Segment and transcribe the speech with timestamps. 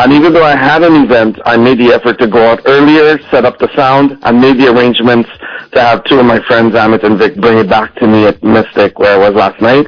[0.00, 3.18] And even though I had an event, I made the effort to go out earlier,
[3.30, 5.28] set up the sound, and made the arrangements
[5.72, 8.42] to have two of my friends, Amit and Vic, bring it back to me at
[8.42, 9.86] Mystic where I was last night.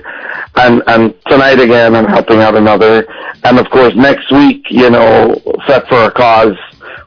[0.56, 3.06] And and tonight again, I'm helping out another.
[3.44, 6.58] And of course, next week, you know, set for a cause,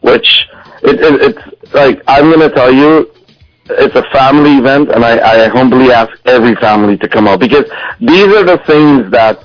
[0.02, 0.48] which
[0.82, 3.12] it, it, it's like I'm going to tell you,
[3.70, 7.66] it's a family event, and I, I humbly ask every family to come out because
[8.00, 9.45] these are the things that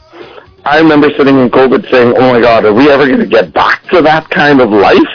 [0.70, 3.52] I remember sitting in COVID saying, "Oh my God, are we ever going to get
[3.52, 5.12] back to that kind of life?"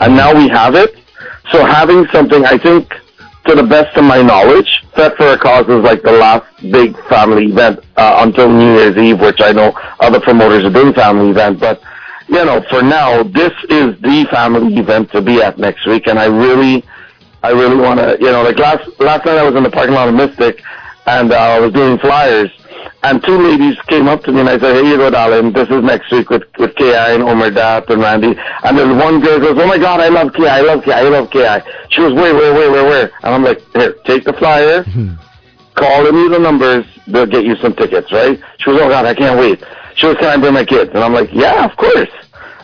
[0.00, 0.96] And now we have it.
[1.52, 2.92] So having something, I think,
[3.46, 6.98] to the best of my knowledge, Set for a Cause is like the last big
[7.08, 11.30] family event uh, until New Year's Eve, which I know other promoters are doing family
[11.30, 11.80] event, but
[12.28, 16.18] you know, for now, this is the family event to be at next week, and
[16.18, 16.82] I really,
[17.44, 19.94] I really want to, you know, like last last night I was in the parking
[19.94, 20.60] lot of Mystic,
[21.06, 22.50] and uh, I was doing flyers,
[23.06, 25.52] and two ladies came up to me and I said, "Here you go, darling.
[25.52, 29.20] This is next week with with Ki and Omer Dat and Randy." And then one
[29.20, 30.46] girl goes, "Oh my God, I love Ki.
[30.46, 30.92] I love Ki.
[30.92, 31.44] I love Ki."
[31.90, 34.84] She was, "Wait, wait, wait, wait, wait," And I'm like, "Here, take the flyer."
[35.74, 36.84] Call them the numbers.
[37.06, 38.40] They'll get you some tickets, right?
[38.58, 39.62] She was, "Oh God, I can't wait."
[39.94, 42.10] She was, "Can I bring my kids?" And I'm like, "Yeah, of course."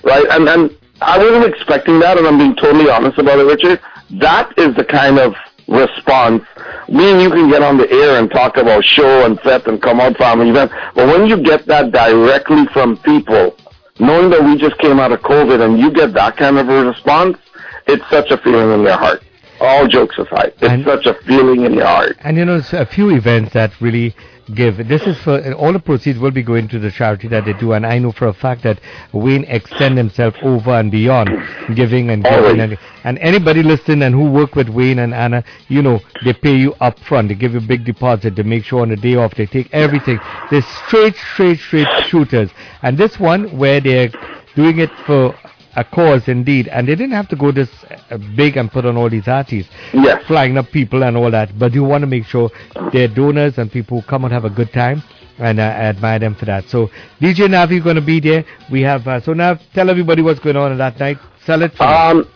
[0.02, 0.26] Right?
[0.30, 3.80] And and I wasn't expecting that, and I'm being totally honest about it, Richard.
[4.18, 5.34] That is the kind of
[5.68, 6.42] response.
[6.88, 9.80] Me and you can get on the air and talk about show and set and
[9.80, 13.56] come out family event, but when you get that directly from people,
[13.98, 16.84] knowing that we just came out of COVID and you get that kind of a
[16.84, 17.38] response,
[17.86, 19.22] it's such a feeling in their heart.
[19.60, 22.16] All jokes aside, it's And- such a feeling in your heart.
[22.24, 24.14] And you know, it's a few events that really
[24.54, 24.76] give.
[24.88, 27.72] This is for all the proceeds will be going to the charity that they do,
[27.72, 28.80] and I know for a fact that
[29.12, 31.30] Wayne extend himself over and beyond,
[31.74, 32.60] giving and giving.
[32.60, 36.56] And, and anybody listening and who work with Wayne and Anna, you know, they pay
[36.56, 37.28] you up front.
[37.28, 38.36] They give you a big deposit.
[38.36, 40.18] They make sure on the day off they take everything.
[40.50, 42.50] They're straight, straight, straight shooters.
[42.82, 44.10] And this one where they're
[44.54, 45.34] doing it for
[45.76, 47.68] a cause indeed, and they didn't have to go this
[48.10, 50.22] uh, big and put on all these artists Yes.
[50.26, 51.58] flying up people and all that.
[51.58, 52.50] But you want to make sure
[52.92, 55.02] they're donors and people who come and have a good time.
[55.38, 56.64] And uh, I admire them for that.
[56.68, 56.88] So
[57.20, 58.44] DJ Navi going to be there.
[58.70, 61.16] We have uh, so now tell everybody what's going on that night.
[61.46, 61.80] Sell it.
[61.80, 62.28] Um,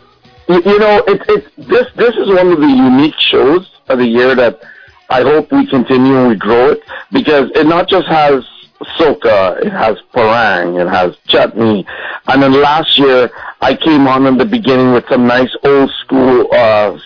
[0.49, 4.07] you, you know, it's it's this this is one of the unique shows of the
[4.07, 4.61] year that
[5.11, 6.81] I hope we continue and we grow it
[7.13, 8.45] because it not just has
[8.99, 11.87] soca, it has parang, it has chutney,
[12.29, 16.49] and then last year I came on in the beginning with some nice old school
[16.53, 16.99] uh,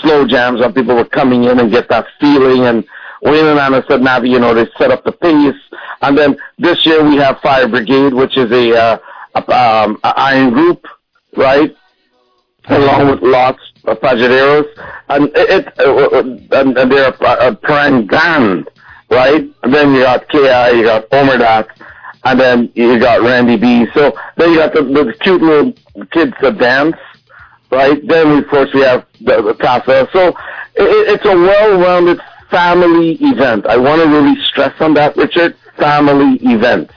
[0.00, 2.84] slow jams where people were coming in and get that feeling and.
[3.22, 5.56] Wayne and Anna said, Navi, you know, they set up the pace.
[6.02, 8.98] And then this year we have Fire Brigade, which is a, uh,
[9.34, 10.84] a, um, a iron group,
[11.34, 11.74] right?
[12.68, 14.66] along with lots of pajaderos,
[15.08, 18.68] and it, it uh, and, and they're a, a prime band,
[19.10, 19.42] right?
[19.62, 21.68] And then you got Ki, you got Omerdat,
[22.24, 23.86] and then you got Randy B.
[23.94, 25.72] So then you got the, the cute little
[26.12, 26.96] kids that dance,
[27.70, 27.98] right?
[28.06, 30.08] Then of course we have the, the Tassa.
[30.12, 30.28] So
[30.74, 33.66] it, it's a well-rounded family event.
[33.66, 35.56] I want to really stress on that, Richard.
[35.76, 36.90] Family event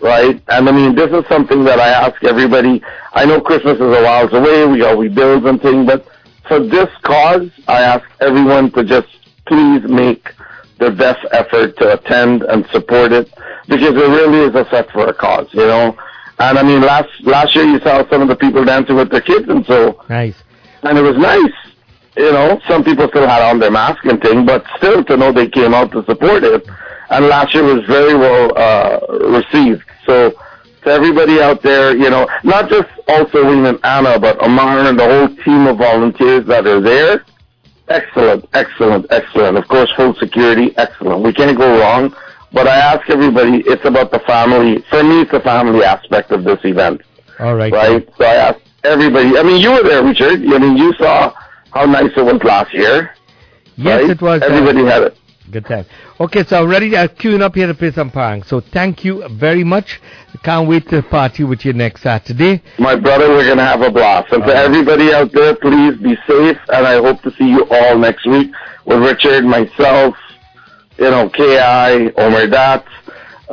[0.00, 0.42] right?
[0.48, 2.82] And I mean, this is something that I ask everybody.
[3.14, 4.66] I know Christmas is a while away.
[4.66, 6.06] We got we bills and things, but
[6.46, 9.08] for this cause, I ask everyone to just
[9.46, 10.28] please make
[10.78, 13.32] their best effort to attend and support it
[13.68, 15.96] because it really is a set for a cause, you know.
[16.38, 19.20] And I mean, last last year you saw some of the people dancing with their
[19.20, 20.34] kids, and so nice.
[20.82, 21.52] and it was nice.
[22.16, 25.32] You know, some people still had on their mask and thing, but still to know
[25.32, 26.66] they came out to support it.
[27.10, 29.84] And last year was very well uh, received.
[30.06, 30.32] So
[30.84, 34.98] to everybody out there, you know, not just also Wayne and Anna, but Amar and
[34.98, 37.24] the whole team of volunteers that are there.
[37.88, 39.58] Excellent, excellent, excellent.
[39.58, 41.22] Of course, food security, excellent.
[41.22, 42.14] We can't go wrong.
[42.52, 44.82] But I ask everybody, it's about the family.
[44.88, 47.02] For me, it's the family aspect of this event
[47.40, 47.72] All right.
[47.72, 48.08] right?
[48.16, 49.36] So I ask everybody.
[49.36, 50.40] I mean, you were there, Richard.
[50.40, 51.34] I mean, you saw
[51.72, 53.10] how nice it was last year.
[53.76, 54.10] Yes, right?
[54.10, 54.40] it was.
[54.40, 55.18] uh, Everybody had it.
[55.50, 55.84] Good time.
[56.18, 56.96] Okay, so I'm ready.
[56.96, 58.42] Uh, queuing up here to play some pang.
[58.44, 60.00] So thank you very much.
[60.42, 62.62] Can't wait to party with you next Saturday.
[62.78, 64.32] My brother, we're gonna have a blast.
[64.32, 64.64] And for right.
[64.64, 66.56] everybody out there, please be safe.
[66.68, 68.52] And I hope to see you all next week
[68.86, 70.16] with Richard, myself,
[70.96, 71.58] you know, Ki,
[72.16, 72.84] Omer Dat,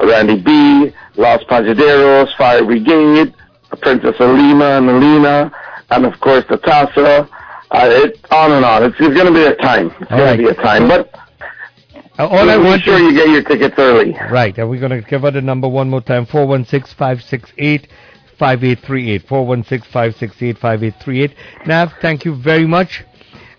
[0.02, 3.34] Randy B, Los Pajaderos, Fire Brigade,
[3.82, 5.52] Princess Alima and Alina,
[5.90, 7.28] and of course the Tassa.
[7.72, 8.84] Uh, it on and on.
[8.84, 9.92] It's, it's going to be a time.
[10.02, 10.36] It's going right.
[10.36, 10.90] to be a time.
[10.90, 11.10] But
[12.20, 14.16] Uh, all I make want sure is- you get your tickets early.
[14.32, 17.88] Right, and we're going to give out the number one more time 416 568
[18.38, 19.28] 5838.
[19.28, 21.36] 416 568 5838.
[21.68, 23.04] Nav, thank you very much.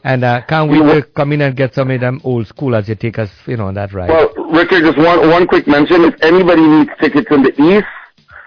[0.05, 2.75] And uh, can't wait You to come in and get some of them old school
[2.75, 4.09] as you take us, you know, on that ride.
[4.11, 6.03] Well, Richard, just one one quick mention.
[6.05, 7.87] If anybody needs tickets in the east,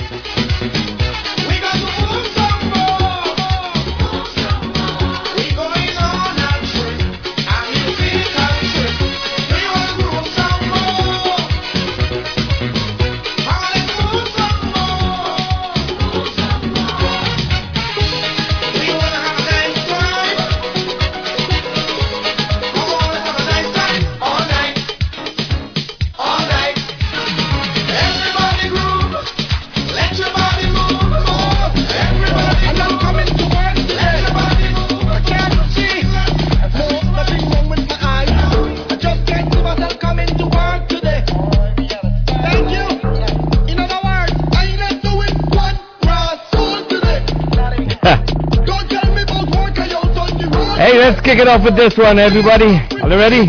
[51.38, 52.82] Kick it off with this one, everybody.
[53.00, 53.46] Are you ready?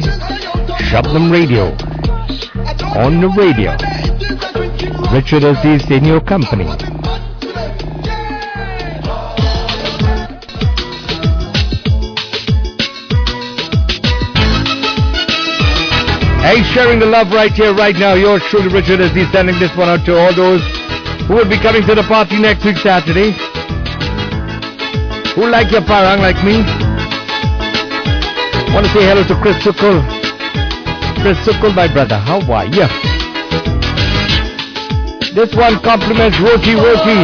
[0.77, 1.71] Shabnum Radio.
[3.01, 3.71] On the radio.
[5.11, 6.65] Richard Aziz in your company.
[16.45, 18.13] Hey, sharing the love right here, right now.
[18.13, 20.61] Yours truly, Richard Aziz, sending this one out to all those
[21.25, 23.31] who will be coming to the party next week, Saturday.
[25.33, 26.88] Who like your parang like me?
[28.79, 29.99] Want to say hello to Chris Sukul.
[31.21, 32.17] Chris Sukul, my brother.
[32.17, 32.87] How are you?
[35.35, 37.19] This one compliments Roti Roti,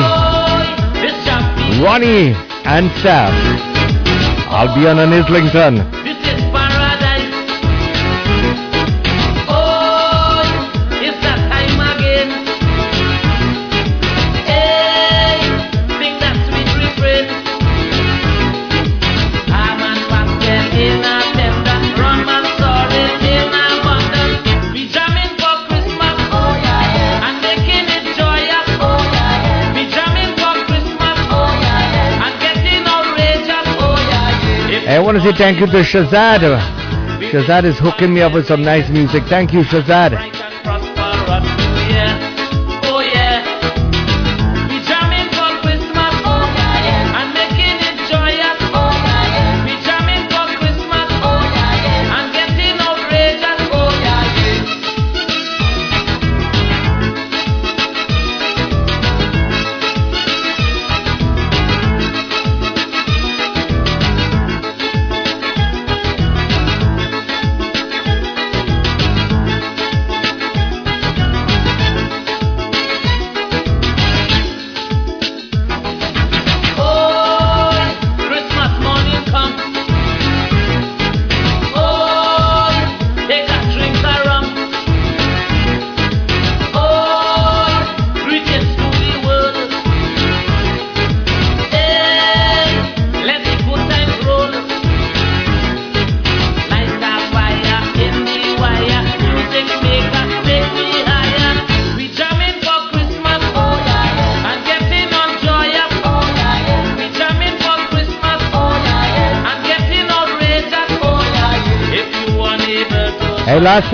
[1.81, 2.35] Ronnie,
[2.65, 3.31] and Sam.
[4.51, 5.94] I'll be on an Islington.
[35.15, 36.41] Want to say thank you to Shazad.
[37.31, 39.23] Shazad is hooking me up with some nice music.
[39.29, 40.34] Thank you, Shazad.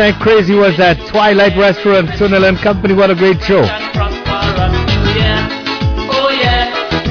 [0.02, 2.96] Night crazy was that Twilight Restaurant, Sunil and Company.
[2.96, 3.62] What a great show.
[3.62, 3.86] and.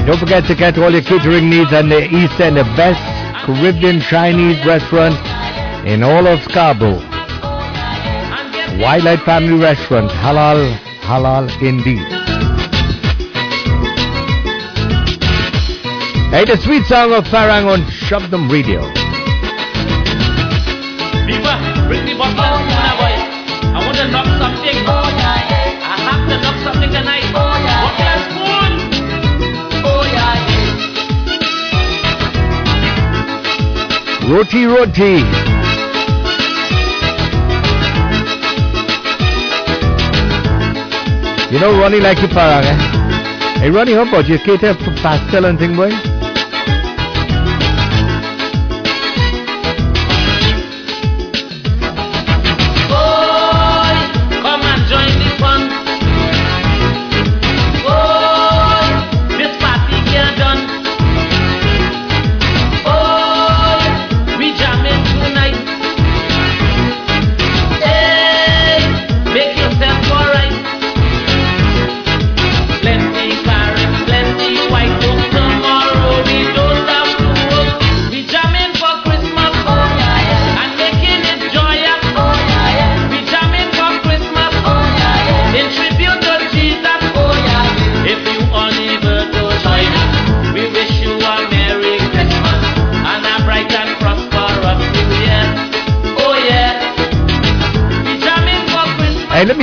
[0.05, 2.99] Don't forget to get all your catering needs on the East End, the best
[3.45, 5.15] Caribbean Chinese restaurant
[5.87, 6.99] in all of Scarborough.
[6.99, 12.03] And Twilight Family Restaurant, halal, halal indeed.
[16.27, 18.81] Hey, the sweet song of Parang on Shabnum Radio.
[21.25, 21.71] Viva,
[26.31, 26.39] yeah.
[26.39, 27.23] I have to knock something tonight.
[27.35, 27.81] Oh yeah.
[27.83, 28.71] Bottle and spoon.
[29.83, 30.73] Oh yeah, yeah.
[34.31, 35.15] Roti Roti.
[41.51, 42.77] You know Ronnie like your parang, eh?
[43.59, 45.91] Hey Ronnie, how about you cater for pastel and thing, boy?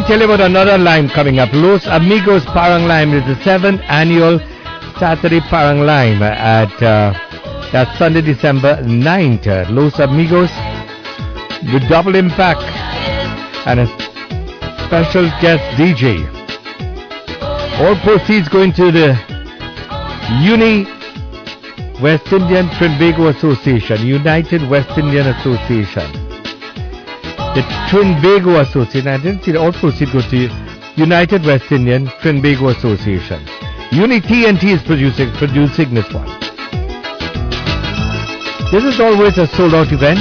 [0.08, 1.50] Tell you about another lime coming up.
[1.52, 4.38] Los Amigos Parang Lime is the seventh annual
[4.98, 7.12] Saturday Parang Lime at uh,
[7.70, 9.46] that's Sunday, December 9th.
[9.46, 10.48] Uh, Los Amigos
[11.74, 12.62] with double impact
[13.68, 13.86] and a
[14.86, 16.24] special guest DJ.
[17.78, 19.12] All proceeds going to the
[20.40, 20.84] Uni
[22.00, 26.17] West Indian Trinbago Association, United West Indian Association.
[27.58, 30.36] The Trinbago Association, I didn't see the all proceeds go to
[30.94, 33.44] United West Indian Trinbago Association.
[33.90, 36.28] Uni TNT is producing producing this one.
[38.70, 40.20] This is always a sold out event.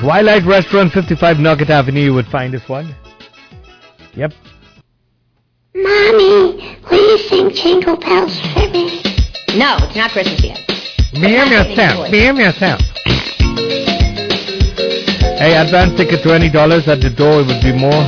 [0.00, 2.94] Twilight Restaurant, 55 Nugget Avenue, you would find this one.
[4.14, 4.32] Yep.
[5.74, 9.02] Mommy, will you sing Jingle Bells for me?
[9.58, 10.66] No, it's not Christmas yet.
[11.12, 12.10] Behave yourself.
[12.10, 12.80] Behave yourself.
[15.40, 16.52] Hey, advance ticket $20
[16.86, 18.04] at the door, it would be more.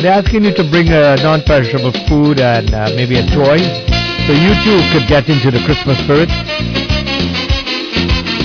[0.00, 3.60] They're asking you to bring a non-perishable food and uh, maybe a toy,
[4.24, 6.32] so you too could get into the Christmas spirit.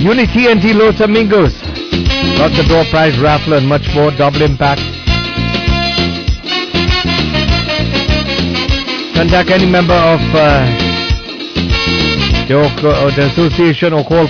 [0.03, 1.55] Uni TNT Los Amigos.
[2.35, 4.11] Got the door prize raffle and much more.
[4.11, 4.83] Double impact.
[9.15, 10.67] Contact any member of uh,
[12.45, 14.27] the, or the association or call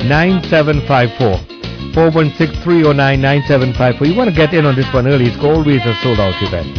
[0.00, 1.46] 416-309-9754.
[1.92, 4.06] 416-309-9754.
[4.06, 5.26] You want to get in on this one early.
[5.26, 6.76] It's always a sold out event.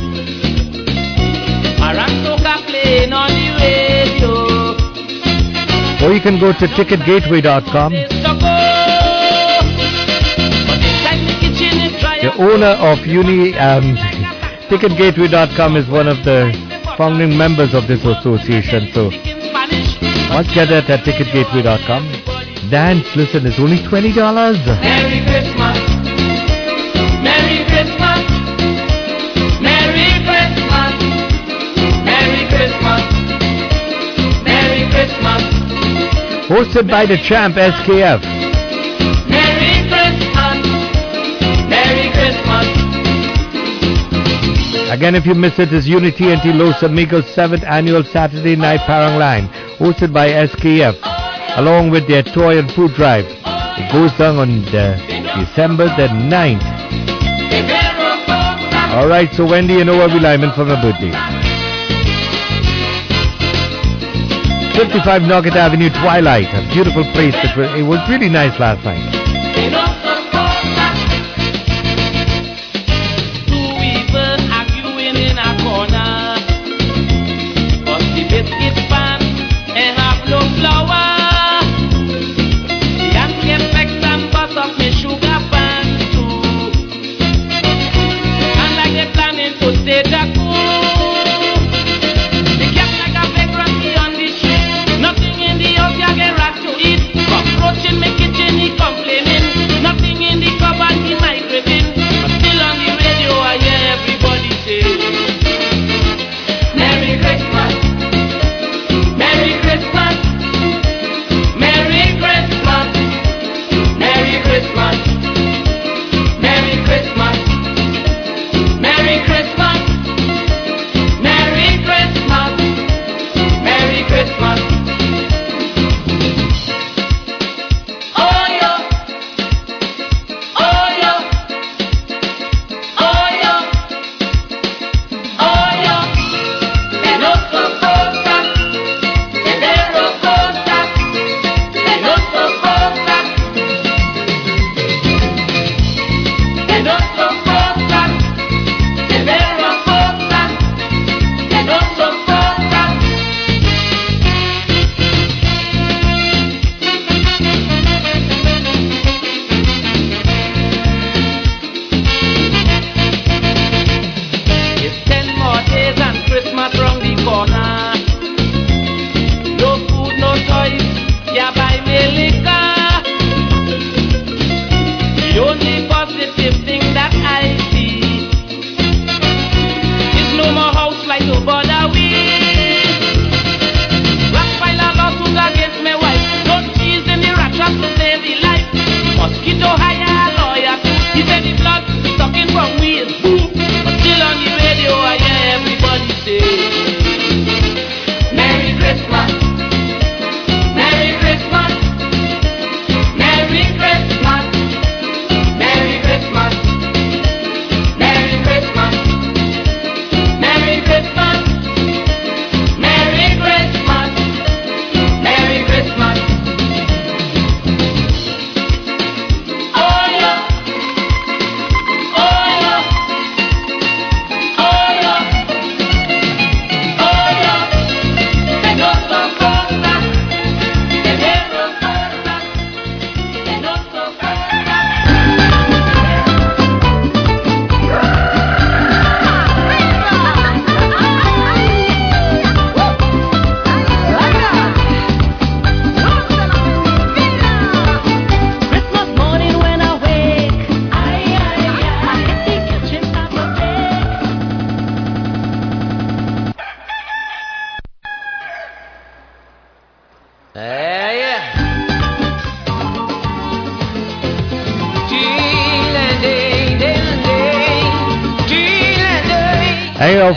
[6.01, 7.93] Or you can go to ticketgateway.com.
[12.21, 13.95] The owner of Uni um,
[14.69, 16.51] ticketgateway.com is one of the
[16.97, 18.89] founding members of this association.
[18.93, 19.09] So
[20.29, 22.20] must get it at ticketgateway.com.
[22.69, 24.15] Dance, listen, it's only $20.
[24.15, 25.77] Merry Christmas.
[27.23, 28.21] Merry Christmas.
[29.59, 30.93] Merry Christmas.
[32.05, 33.01] Merry Christmas.
[34.45, 35.41] Merry Christmas.
[36.47, 38.21] Hosted by the champ SKF.
[39.27, 40.59] Merry Christmas.
[41.67, 42.81] Merry Christmas.
[44.91, 49.17] Again, if you miss it, it's Unity and Los Amigos 7th Annual Saturday Night Parang
[49.17, 49.47] Lime,
[49.79, 51.20] hosted by SKF,
[51.57, 53.25] along with their toy and food drive.
[53.27, 54.95] It goes down on the
[55.39, 56.81] December the 9th.
[58.93, 61.11] Alright, so Wendy you know and Noah Lyman for my birthday.
[64.75, 67.33] 55 Nugget Avenue, Twilight, a beautiful place.
[67.33, 69.20] That was, it was really nice last night.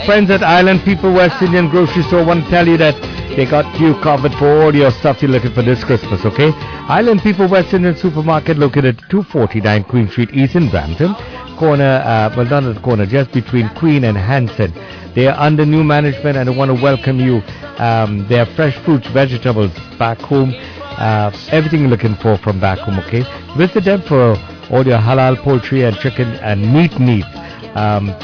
[0.05, 2.93] Friends at Island People West Indian Grocery Store want to tell you that
[3.35, 6.51] they got you covered for all your stuff you're looking for this Christmas, okay?
[6.87, 11.15] Island People West Indian Supermarket located at 249 Queen Street East in Brampton.
[11.57, 14.71] Corner, uh, well, not at the corner, just between Queen and Hanson.
[15.15, 17.41] They are under new management and I want to welcome you.
[17.79, 20.53] Um, they have fresh fruits, vegetables back home.
[20.53, 23.23] Uh, everything you're looking for from back home, okay?
[23.57, 24.35] Visit them for
[24.69, 27.27] all your halal poultry and chicken and meat needs.
[27.73, 28.15] Um,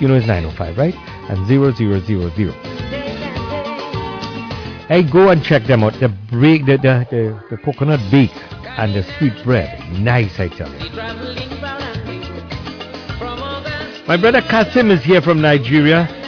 [0.00, 0.94] You know it's 905, right?
[1.28, 2.52] And 0000.
[4.88, 5.98] Hey, go and check them out.
[6.00, 8.34] The break, the, the, the, the coconut bake
[8.76, 9.78] and the sweet bread.
[9.92, 10.90] Nice, I tell you.
[14.06, 16.23] My brother Kasim is here from Nigeria.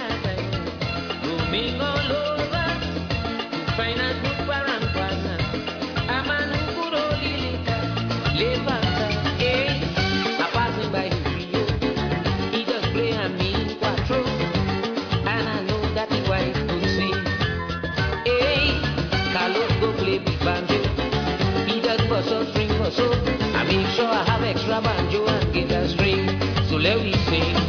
[23.28, 26.26] I make sure I have extra banjo and guitar string.
[26.68, 27.65] So let me sing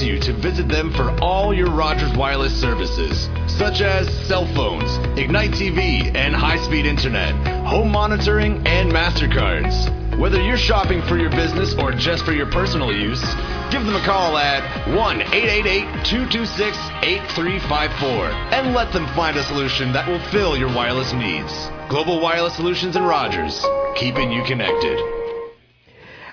[0.00, 4.96] invites you to visit them for all your Rogers wireless services, such as cell phones,
[5.18, 7.34] Ignite TV and high speed internet,
[7.66, 10.18] home monitoring, and MasterCards.
[10.18, 13.22] Whether you're shopping for your business or just for your personal use,
[13.70, 14.62] give them a call at
[14.94, 18.08] 1 888 226 8354
[18.52, 21.52] and let them find a solution that will fill your wireless needs.
[21.88, 23.64] Global Wireless Solutions and Rogers,
[23.96, 24.98] keeping you connected.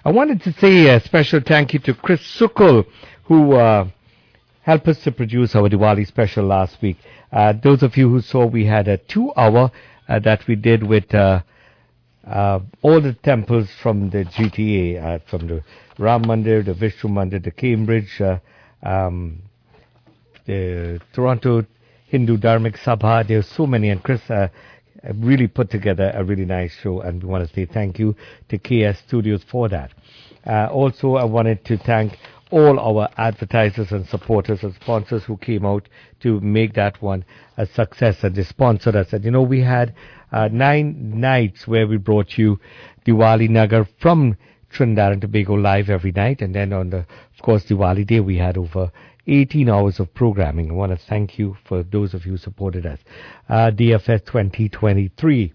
[0.06, 2.86] I wanted to say a special thank you to Chris Sukul,
[3.28, 3.88] who uh,
[4.62, 6.98] helped us to produce our Diwali special last week.
[7.32, 9.72] Uh, those of you who saw, we had a two-hour
[10.08, 11.42] uh, that we did with uh,
[12.26, 15.63] uh, all the temples from the GTA, uh, from the
[15.98, 18.22] Ram Mandir, the Vishnu Mandir, the Cambridge,
[18.84, 19.42] um,
[20.46, 21.66] the Toronto
[22.08, 23.28] Hindu Dharmic Sabha.
[23.28, 24.22] There are so many, and Chris
[25.16, 28.16] really put together a really nice show, and we want to say thank you
[28.50, 29.92] to KS Studios for that.
[30.46, 32.13] Uh, also, I wanted to thank
[32.52, 35.88] all our advertisers and supporters and sponsors who came out
[36.22, 37.26] to make that one
[37.58, 39.14] a success, and they sponsored us.
[39.14, 39.94] And you know, we had
[40.32, 42.60] uh, nine nights where we brought you
[43.06, 44.38] Diwali Nagar from
[44.70, 48.38] Trinidad and Tobago live every night, and then on the, of course, Diwali Day, we
[48.38, 48.92] had over
[49.28, 50.70] 18 hours of programming.
[50.72, 53.00] I want to thank you for those of you who supported us.
[53.50, 55.54] Uh, DFS 2023.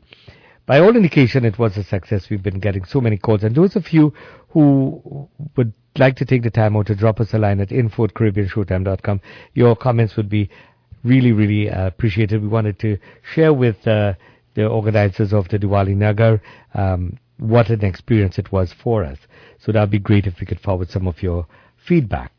[0.67, 2.31] By all indication, it was a success.
[2.31, 3.43] We've been getting so many calls.
[3.43, 4.13] And those of you
[4.51, 8.05] who would like to take the time out to drop us a line at info
[8.05, 9.21] at caribbeanshowtime.com,
[9.55, 10.49] your comments would be
[11.05, 12.43] really, really uh, appreciated.
[12.43, 12.99] We wanted to
[13.35, 14.15] share with uh,
[14.55, 16.41] the organizers of the Diwali Nagar
[16.75, 19.19] um, what an experience it was for us.
[19.59, 21.47] So that would be great if we could forward some of your
[21.87, 22.33] feedback.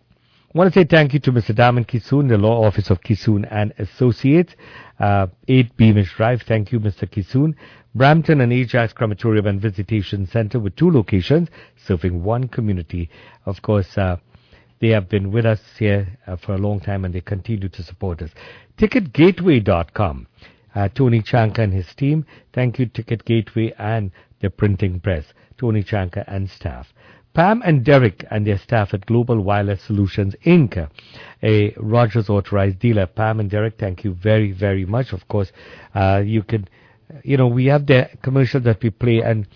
[0.53, 1.55] I want to say thank you to Mr.
[1.55, 4.53] Daman Kisoon, the law office of Kisoon and Associates,
[4.99, 6.43] uh, 8 Beamish Drive.
[6.43, 7.09] Thank you, Mr.
[7.09, 7.55] Kisoon.
[7.95, 11.49] Brampton and Ajax Crematorium and Visitation Center with two locations
[11.87, 13.09] serving one community.
[13.45, 14.17] Of course, uh,
[14.83, 17.83] They have been with us here uh, for a long time and they continue to
[17.83, 18.31] support us.
[18.77, 20.27] Ticketgateway.com.
[20.75, 22.25] Uh, Tony Chanka and his team.
[22.51, 24.11] Thank you, Ticket Gateway and
[24.41, 25.23] the printing press.
[25.57, 26.93] Tony Chanka and staff.
[27.33, 30.89] Pam and Derek and their staff at Global Wireless Solutions Inc.,
[31.41, 33.07] a Rogers authorized dealer.
[33.07, 35.13] Pam and Derek, thank you very, very much.
[35.13, 35.51] Of course,
[35.95, 36.67] uh, you can,
[37.23, 39.47] you know, we have the commercial that we play, and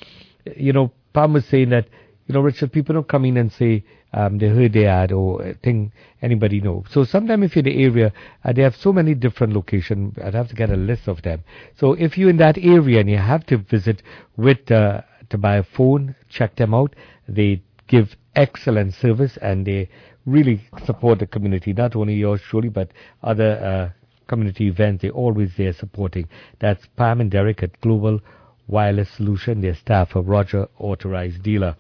[0.56, 1.88] you know, Pam was saying that,
[2.26, 5.54] you know, Richard, people don't come in and say um, they heard the ad or
[5.64, 6.84] think anybody know.
[6.90, 8.14] So sometimes if you're in the area,
[8.44, 10.18] uh, they have so many different locations.
[10.24, 11.44] I'd have to get a list of them.
[11.76, 14.02] So if you're in that area and you have to visit
[14.36, 16.96] with uh, to buy a phone, check them out.
[17.28, 19.90] They give excellent service and they
[20.26, 21.74] really support the community.
[21.74, 22.92] Not only yours truly, but
[23.24, 23.98] other uh,
[24.28, 25.02] community events.
[25.02, 26.28] They're always there supporting.
[26.60, 28.20] That's Pam and Derek at Global
[28.68, 31.76] Wireless Solution, their staff, a Roger authorized dealer.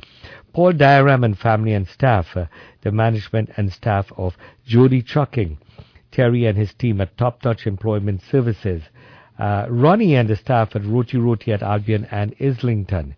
[0.53, 2.45] Paul Diaram and family and staff, uh,
[2.81, 5.57] the management and staff of Jody Trucking,
[6.11, 8.83] Terry and his team at Top Touch Employment Services,
[9.37, 13.15] uh, Ronnie and the staff at Roti Roti at Albion and Islington,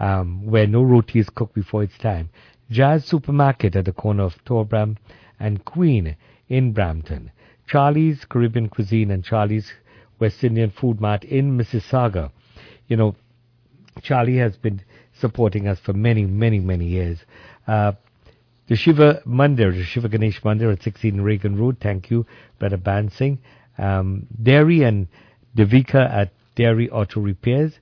[0.00, 2.30] um, where no roti is cooked before its time.
[2.70, 4.96] Jazz Supermarket at the corner of Torbram
[5.38, 6.16] and Queen
[6.48, 7.30] in Brampton.
[7.66, 9.72] Charlie's Caribbean Cuisine and Charlie's
[10.18, 12.32] West Indian Food Mart in Mississauga.
[12.88, 13.14] You know,
[14.02, 14.82] Charlie has been
[15.20, 17.18] supporting us for many, many, many years.
[17.66, 17.92] Uh,
[18.68, 21.78] the Shiva Mandir, the Shiva Ganesh Mandir at 16 Reagan Road.
[21.80, 22.24] Thank you,
[22.58, 23.38] Brother Bansing.
[23.78, 25.08] Um, Dairy and
[25.56, 27.72] Devika at Dairy Auto Repairs.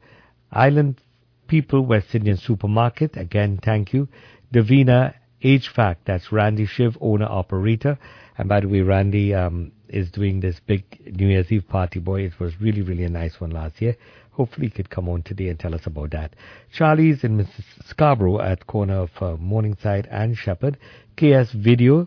[0.50, 1.00] Island
[1.48, 3.16] People West Indian Supermarket.
[3.16, 4.08] Again, thank you.
[4.54, 5.96] Davina HVAC.
[6.04, 7.98] That's Randy Shiv, owner operator.
[8.36, 10.84] And by the way, Randy um, is doing this big
[11.18, 11.98] New Year's Eve party.
[11.98, 13.96] Boy, it was really, really a nice one last year.
[14.32, 16.36] Hopefully, he could come on today and tell us about that.
[16.72, 17.64] Charlie's in Mrs.
[17.86, 20.78] Scarborough at corner of uh, Morningside and Sheppard.
[21.16, 22.06] KS Video,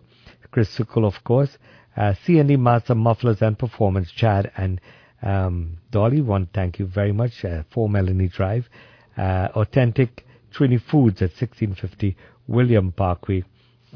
[0.52, 1.58] Chris Sukul, of course.
[1.98, 4.80] Uh, C&D Master Mufflers and Performance, Chad and
[5.22, 6.22] um, Dolly.
[6.22, 7.44] One, thank you very much.
[7.44, 8.70] Uh, 4 Melanie Drive.
[9.18, 12.16] Uh, Authentic Trini Foods at 1650
[12.48, 13.44] William Parkway.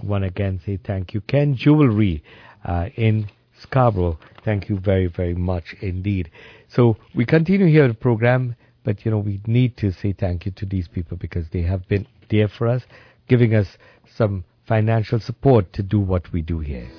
[0.01, 1.21] One again, say thank you.
[1.21, 2.23] Ken Jewelry
[2.63, 3.30] uh, in
[3.62, 4.19] Scarborough.
[4.43, 6.30] Thank you very, very much indeed.
[6.67, 10.51] So we continue here the program, but you know we need to say thank you
[10.54, 12.84] to these people because they have been there for us,
[13.28, 13.78] giving us
[14.15, 16.89] some financial support to do what we do here.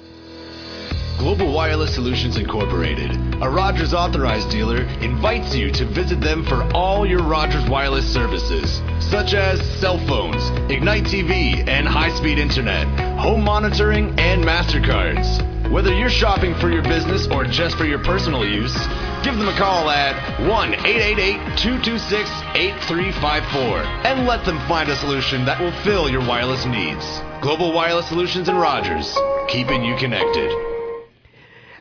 [1.18, 7.06] Global Wireless Solutions Incorporated, a Rogers authorized dealer, invites you to visit them for all
[7.06, 12.86] your Rogers wireless services, such as cell phones, Ignite TV and high speed internet,
[13.18, 15.70] home monitoring, and MasterCards.
[15.72, 18.76] Whether you're shopping for your business or just for your personal use,
[19.24, 25.46] give them a call at 1 888 226 8354 and let them find a solution
[25.46, 27.04] that will fill your wireless needs.
[27.40, 29.16] Global Wireless Solutions and Rogers,
[29.48, 30.75] keeping you connected.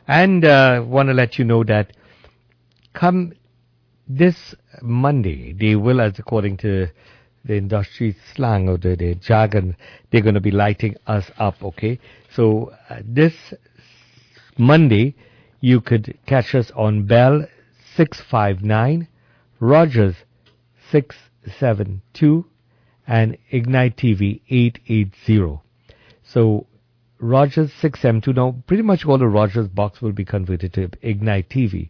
[0.08, 1.92] And uh, want to let you know that
[2.94, 3.32] come
[4.08, 6.88] this Monday, they will, as according to
[7.44, 9.76] the industry slang or the, the jargon,
[10.10, 11.98] they're going to be lighting us up, okay?
[12.34, 13.34] So uh, this
[14.58, 15.14] Monday,
[15.60, 17.46] you could catch us on Bell
[17.96, 19.08] 659,
[19.58, 20.14] Rogers
[20.90, 22.44] 672,
[23.06, 25.60] and Ignite TV 880.
[26.22, 26.66] So
[27.18, 28.34] Rogers 6M2.
[28.34, 31.88] Now, pretty much all the Rogers box will be converted to Ignite TV.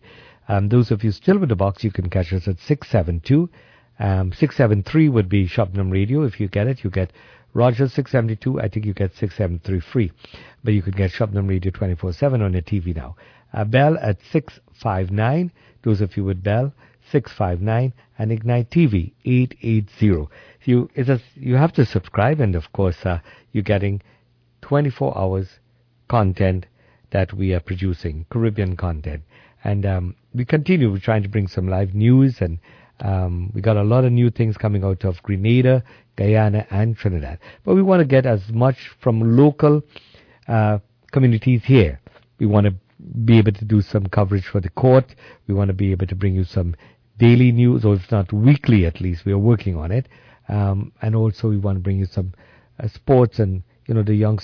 [0.48, 3.50] Um, those of you still with the box, you can catch us at 672.
[3.98, 6.22] Um, 673 would be Shabnum Radio.
[6.22, 7.12] If you get it, you get
[7.54, 8.60] Rogers 672.
[8.60, 10.12] I think you get 673 free.
[10.62, 13.16] But you can get Shabnum Radio 24-7 on your TV now.
[13.52, 15.50] Uh, Bell at 659.
[15.82, 16.72] Those of you with Bell,
[17.10, 17.92] 659.
[18.18, 20.28] And Ignite TV, 880.
[20.64, 23.18] You, a, you have to subscribe and of course, uh,
[23.52, 24.02] you're getting
[24.66, 25.60] 24 hours
[26.08, 26.66] content
[27.12, 29.22] that we are producing, Caribbean content.
[29.62, 32.58] And um, we continue, we're trying to bring some live news and
[32.98, 35.84] um, we got a lot of new things coming out of Grenada,
[36.16, 37.38] Guyana, and Trinidad.
[37.64, 39.82] But we want to get as much from local
[40.48, 40.78] uh,
[41.12, 42.00] communities here.
[42.40, 42.74] We want to
[43.24, 45.14] be able to do some coverage for the court.
[45.46, 46.74] We want to be able to bring you some
[47.18, 49.24] daily news, or if not weekly at least.
[49.24, 50.08] We are working on it.
[50.48, 52.32] Um, and also we want to bring you some
[52.82, 54.38] uh, sports and, you know, the young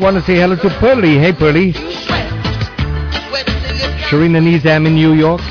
[0.00, 1.18] Want to say hello to Pearly.
[1.18, 1.66] Hey, Pearly.
[1.66, 2.26] You sweat,
[3.28, 5.42] sweat till you can't Sharina Nizam in New York.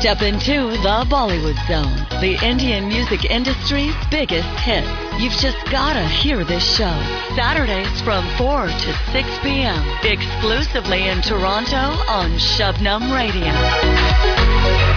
[0.00, 4.88] Step into the Bollywood Zone, the Indian music industry's biggest hits.
[5.20, 6.98] You've just gotta hear this show.
[7.36, 9.84] Saturdays from 4 to 6 p.m.
[10.02, 11.76] Exclusively in Toronto
[12.08, 14.89] on Shabnum Radio.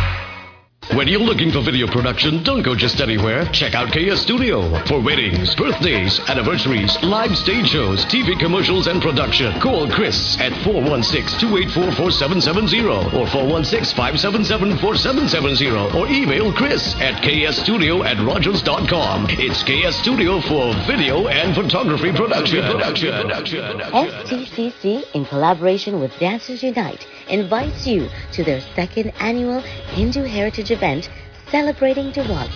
[0.92, 3.46] When you're looking for video production, don't go just anywhere.
[3.46, 9.58] Check out KS Studio for weddings, birthdays, anniversaries, live stage shows, TV commercials, and production.
[9.62, 19.28] Call Chris at 416-284-4770 or 416-577-4770 or email Chris at ksstudio at rogers.com.
[19.30, 22.62] It's KS Studio for video and photography production.
[22.70, 23.80] production, production.
[23.80, 31.10] STCC, in collaboration with Dancers Unite, invites you to their second annual Hindu Heritage event
[31.50, 32.52] celebrating Diwali.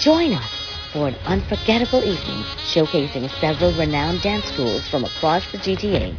[0.00, 0.50] Join us
[0.92, 6.18] for an unforgettable evening showcasing several renowned dance schools from across the GTA.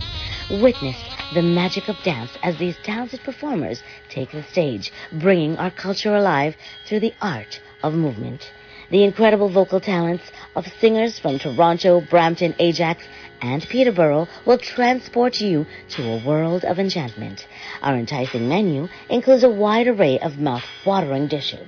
[0.62, 0.98] Witness
[1.34, 6.56] the magic of dance as these talented performers take the stage, bringing our culture alive
[6.86, 8.50] through the art of movement.
[8.90, 10.24] The incredible vocal talents
[10.56, 13.04] of singers from Toronto, Brampton, Ajax,
[13.42, 17.48] and Peterborough will transport you to a world of enchantment.
[17.82, 21.68] Our enticing menu includes a wide array of mouth-watering dishes.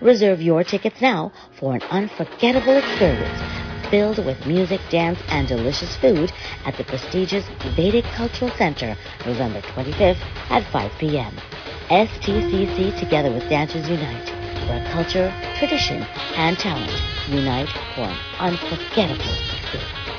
[0.00, 6.32] Reserve your tickets now for an unforgettable experience filled with music, dance, and delicious food
[6.64, 7.44] at the prestigious
[7.76, 10.18] Vedic Cultural Center, November 25th
[10.50, 11.34] at 5 p.m.
[11.90, 14.28] STCC together with Dancers Unite,
[14.68, 16.02] where culture, tradition,
[16.34, 16.90] and talent
[17.28, 20.13] unite for an unforgettable experience.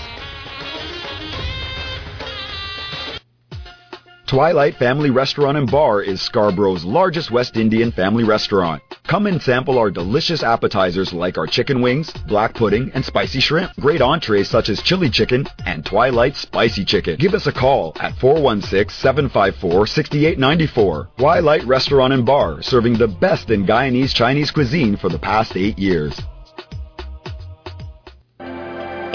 [4.28, 8.82] Twilight Family Restaurant and Bar is Scarborough's largest West Indian family restaurant.
[9.04, 13.74] Come and sample our delicious appetizers like our chicken wings, black pudding, and spicy shrimp.
[13.80, 17.18] Great entrees such as chili chicken and Twilight spicy chicken.
[17.18, 21.08] Give us a call at 416-754-6894.
[21.18, 25.78] Twilight Restaurant and Bar, serving the best in Guyanese Chinese cuisine for the past eight
[25.78, 26.20] years.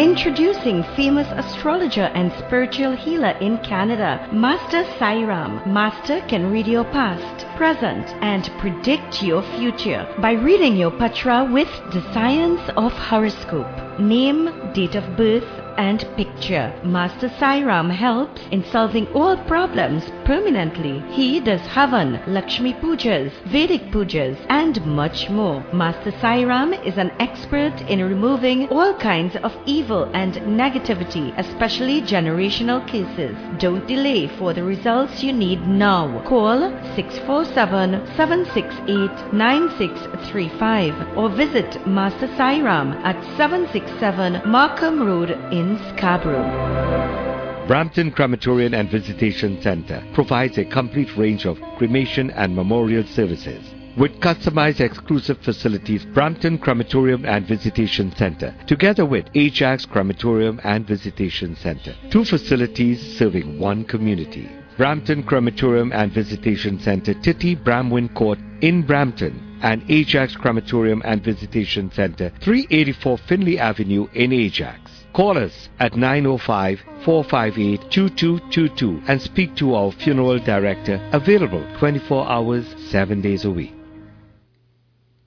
[0.01, 5.67] Introducing famous astrologer and spiritual healer in Canada, Master Sairam.
[5.67, 11.69] Master can read your past, present, and predict your future by reading your patra with
[11.93, 14.01] the science of horoscope.
[14.01, 16.73] Name, date of birth, and picture.
[16.85, 21.01] Master Sairam helps in solving all problems permanently.
[21.11, 25.64] He does Havan, Lakshmi Pujas, Vedic Pujas, and much more.
[25.73, 32.87] Master Sairam is an expert in removing all kinds of evil and negativity, especially generational
[32.87, 33.37] cases.
[33.59, 36.23] Don't delay for the results you need now.
[36.27, 36.61] Call
[36.95, 45.60] 647 768 9635 or visit Master Sairam at 767 Markham Road in
[45.91, 47.67] Scarborough.
[47.67, 53.63] Brampton Crematorium and Visitation Center provides a complete range of cremation and memorial services.
[53.97, 61.55] With customized exclusive facilities, Brampton Crematorium and Visitation Center, together with Ajax Crematorium and Visitation
[61.57, 64.49] Center, two facilities serving one community.
[64.77, 71.91] Brampton Crematorium and Visitation Center, Titty Bramwin Court in Brampton, and Ajax Crematorium and Visitation
[71.93, 74.89] Center, 384 Finley Avenue in Ajax.
[75.13, 82.65] Call us at 905 458 2222 and speak to our funeral director, available 24 hours,
[82.91, 83.75] 7 days a week.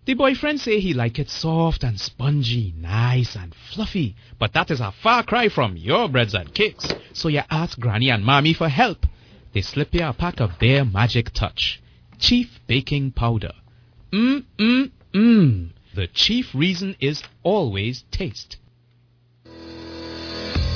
[0.05, 4.15] The boyfriend say he like it soft and spongy, nice and fluffy.
[4.39, 6.93] But that is a far cry from your breads and cakes.
[7.13, 9.05] So you ask Granny and Mommy for help.
[9.53, 11.81] They slip you a pack of their magic touch.
[12.19, 13.53] Chief Baking Powder.
[14.11, 15.69] Mmm, mmm, mmm.
[15.95, 18.57] The chief reason is always taste.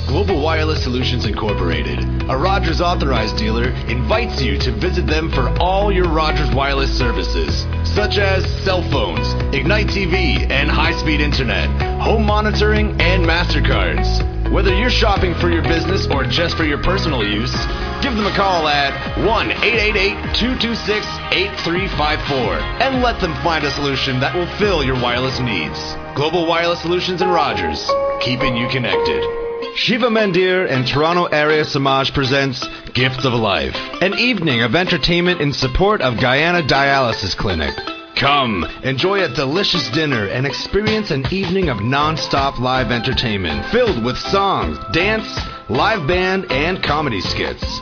[0.08, 1.98] Global Wireless Solutions Incorporated,
[2.30, 7.66] a Rogers authorized dealer, invites you to visit them for all your Rogers Wireless services,
[7.84, 11.68] such as cell phones, Ignite TV and high speed internet,
[12.00, 14.50] home monitoring, and MasterCards.
[14.50, 17.54] Whether you're shopping for your business or just for your personal use,
[18.00, 18.96] give them a call at
[19.26, 25.38] 1 888 226 8354 and let them find a solution that will fill your wireless
[25.38, 25.78] needs.
[26.16, 27.90] Global Wireless Solutions and Rogers,
[28.22, 29.47] keeping you connected.
[29.74, 35.52] Shiva Mandir and Toronto Arya Samaj presents Gifts of Life, an evening of entertainment in
[35.52, 37.74] support of Guyana Dialysis Clinic.
[38.16, 44.18] Come, enjoy a delicious dinner and experience an evening of non-stop live entertainment filled with
[44.18, 45.38] songs, dance,
[45.68, 47.80] live band, and comedy skits.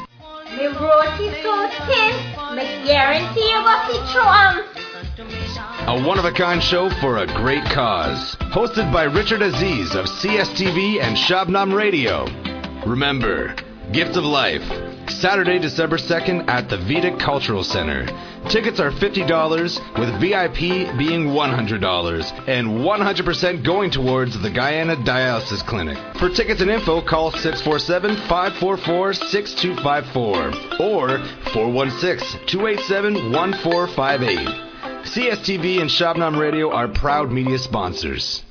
[0.57, 3.57] Me roti so thin, me guarantee you.
[5.18, 8.36] A one of a kind show for a great cause.
[8.52, 12.26] Hosted by Richard Aziz of CSTV and Shabnum Radio.
[12.84, 13.56] Remember,
[13.92, 14.62] Gift of Life.
[15.08, 18.04] Saturday, December 2nd at the Vedic Cultural Center.
[18.50, 25.96] Tickets are $50, with VIP being $100, and 100% going towards the Guyana Dialysis Clinic.
[26.18, 31.18] For tickets and info, call 647 544 6254 or
[31.54, 34.65] 416 287 1458.
[35.07, 38.42] CSTV and Shabnum Radio are proud media sponsors.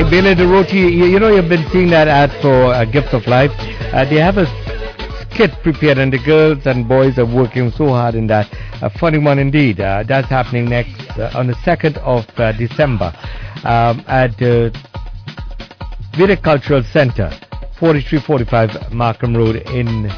[0.00, 3.26] Hey, Bela Roti, you, you know you've been seeing that ad for uh, Gift of
[3.26, 3.50] Life.
[3.92, 4.46] Uh, they have a
[5.20, 8.48] skit prepared, and the girls and boys are working so hard in that.
[8.80, 9.78] A funny one indeed.
[9.78, 13.12] Uh, that's happening next uh, on the 2nd of uh, December
[13.62, 14.74] um, at the
[16.16, 17.28] Vedic Cultural Center,
[17.78, 20.10] 4345 Markham Road in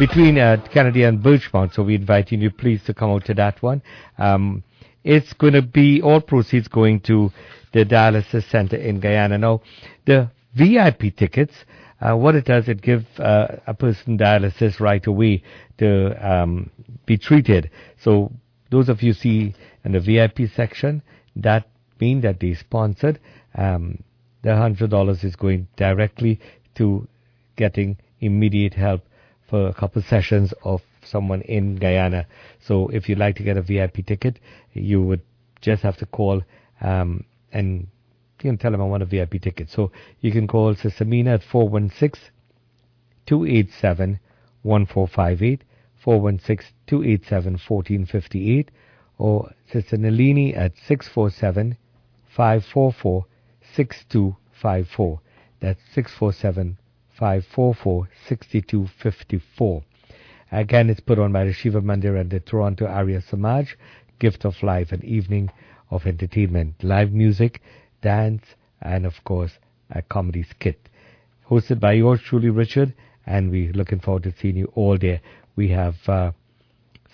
[0.00, 1.74] between uh, Kennedy and Birchmount.
[1.74, 3.82] So we invite you please to come out to that one.
[4.18, 4.64] Um,
[5.04, 7.30] it's going to be all proceeds going to
[7.72, 9.38] the dialysis center in Guyana.
[9.38, 9.62] Now,
[10.06, 11.54] the VIP tickets,
[12.00, 15.42] uh, what it does, it gives uh, a person dialysis right away
[15.78, 16.70] to um,
[17.06, 17.70] be treated.
[18.02, 18.32] So
[18.70, 19.54] those of you see
[19.84, 21.02] in the VIP section,
[21.36, 21.68] that
[22.00, 23.18] mean that they sponsored.
[23.54, 24.02] Um,
[24.42, 26.40] the hundred dollars is going directly
[26.76, 27.08] to
[27.56, 29.02] getting immediate help
[29.48, 32.26] for a couple sessions of someone in Guyana.
[32.60, 34.38] So if you'd like to get a VIP ticket,
[34.74, 35.22] you would
[35.60, 36.42] just have to call
[36.80, 37.88] um, and
[38.42, 39.68] you can tell them I want a VIP ticket.
[39.70, 39.90] So
[40.20, 42.30] you can call Sister Mina at 416
[43.26, 44.20] 287
[44.62, 45.62] 1458,
[46.02, 48.70] 416 287 1458,
[49.18, 51.76] or Sister at 647
[52.36, 53.26] 544
[53.74, 55.20] 6254.
[55.60, 56.78] That's 647
[57.10, 59.82] 544 6254.
[60.50, 63.76] Again, it's put on by the Shiva Mandir and the Toronto Arya Samaj.
[64.18, 65.50] Gift of Life, an evening
[65.90, 67.60] of entertainment, live music,
[68.02, 68.42] dance,
[68.80, 69.52] and of course,
[69.90, 70.88] a comedy skit.
[71.48, 72.94] Hosted by yours truly, Richard,
[73.26, 75.20] and we're looking forward to seeing you all there.
[75.56, 76.32] We have uh,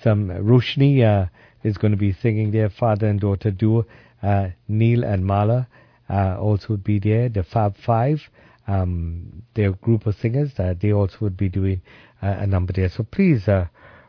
[0.02, 1.28] some Roshni uh,
[1.62, 3.86] is going to be singing there, father and daughter duo.
[4.22, 5.68] Uh, Neil and Mala
[6.08, 7.28] uh, also would be there.
[7.28, 8.20] The Fab Five,
[8.66, 11.80] um, their group of singers, uh, they also would be doing
[12.22, 12.88] uh, a number there.
[12.88, 13.48] So please,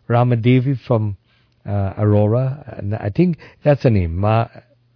[0.10, 1.18] Ramadevi from
[1.66, 4.48] uh, Aurora, and I think that's her name, Ma-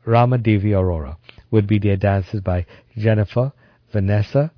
[0.06, 1.18] Ramadevi Aurora,
[1.52, 1.98] would be there.
[1.98, 2.66] Dances by
[2.98, 3.52] Jennifer,
[3.92, 4.52] Vanessa,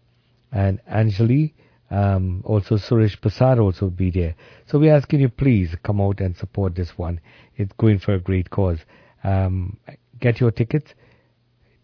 [0.51, 1.53] and Anjali.
[1.89, 4.35] Um, also, Suresh Prasad also would be there.
[4.67, 7.19] So we're asking you, please come out and support this one.
[7.57, 8.79] It's going for a great cause.
[9.23, 9.77] Um,
[10.19, 10.93] get your tickets.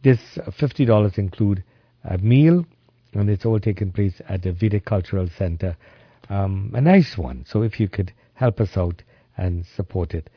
[0.04, 1.64] This $50 include
[2.04, 2.66] a meal,
[3.14, 5.76] and it's all taking place at the Vedic Cultural Center.
[6.30, 7.46] Um, a nice one.
[7.48, 9.02] So if you could help us out
[9.38, 10.30] and support it.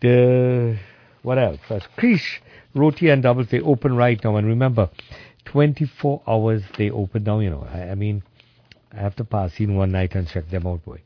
[0.00, 0.78] The
[1.22, 1.58] what else?
[1.98, 2.40] Krish
[2.74, 4.90] Roti and Doubles they open right now, and remember,
[5.44, 7.40] 24 hours they open now.
[7.40, 8.22] You know, I, I mean,
[8.92, 11.00] I have to pass in one night and check them out, boy.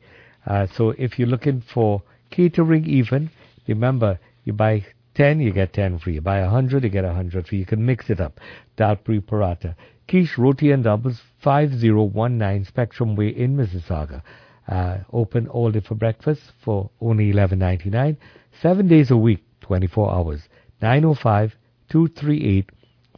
[0.45, 3.29] Uh, so if you're looking for catering, even
[3.67, 6.15] remember you buy 10, you get 10 free.
[6.15, 7.59] You buy 100, you get 100 free.
[7.59, 8.39] You can mix it up.
[8.77, 9.75] Dalpuri Paratha.
[10.07, 14.21] Quiche Roti and Doubles, 5019 Spectrum Way in Mississauga.
[14.67, 18.17] Uh, open all day for breakfast for only 11.99.
[18.61, 20.41] Seven days a week, 24 hours.
[20.81, 21.55] 905
[21.89, 22.69] 238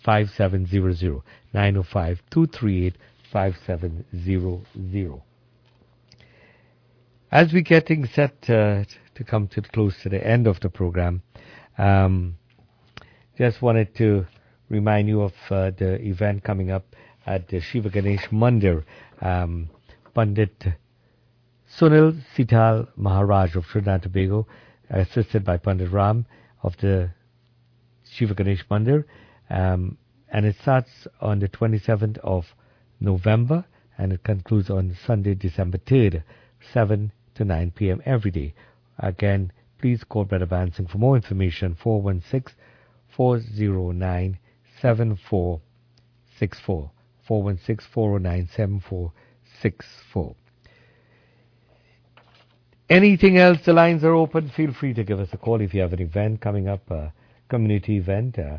[0.04, 1.22] 5700.
[1.54, 2.96] 905 238
[3.32, 5.22] 5700.
[7.32, 8.84] As we're getting set uh,
[9.16, 11.22] to come to close to the end of the program,
[11.78, 12.38] um,
[13.38, 14.26] just wanted to
[14.70, 16.96] remind you of uh, the event coming up
[17.26, 18.84] at the Shiva Ganesh Mandir.
[19.22, 19.70] Um,
[20.16, 20.66] Pandit
[21.78, 24.48] Sunil Sital Maharaj of Trinidad and Tobago,
[24.90, 26.26] assisted by Pandit Ram
[26.64, 27.12] of the
[28.04, 29.06] Shiva Ganesh Mandir.
[29.52, 30.00] Um,
[30.32, 32.48] and it starts on the 27th of
[33.00, 33.64] November
[33.96, 36.24] and it concludes on Sunday, December 3rd,
[36.74, 38.02] 7 to 9 p.m.
[38.06, 38.56] every day.
[38.98, 42.56] Again, please call Brother Bansing for more information, 416
[43.16, 44.40] 409
[44.82, 46.92] 7464.
[47.28, 50.36] 416 409 7464.
[52.90, 53.60] Anything else?
[53.66, 54.50] The lines are open.
[54.50, 57.12] Feel free to give us a call if you have an event coming up, a
[57.50, 58.58] community event, uh,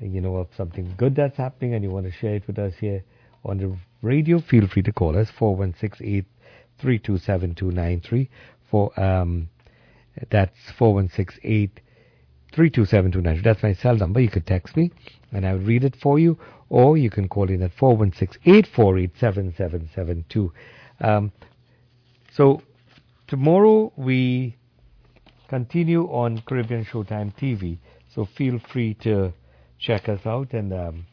[0.00, 2.74] you know, of something good that's happening and you want to share it with us
[2.78, 3.02] here
[3.42, 4.38] on the radio.
[4.40, 6.26] Feel free to call us 416
[6.78, 8.28] 327
[8.70, 9.48] For um,
[10.30, 11.70] that's 416
[12.54, 14.20] 327 That's my cell number.
[14.20, 14.92] You could text me
[15.32, 16.38] and I will read it for you,
[16.68, 20.52] or you can call in at 416 848 7772.
[21.00, 21.32] Um,
[22.30, 22.60] so
[23.34, 24.56] tomorrow we
[25.48, 27.78] continue on Caribbean Showtime TV.
[28.14, 29.32] So feel free to
[29.80, 30.52] check us out.
[30.52, 31.06] And um,